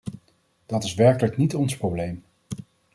[0.65, 2.23] Dat is werkelijk niet ons probleem.